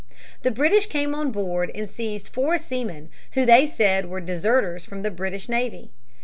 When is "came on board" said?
0.87-1.69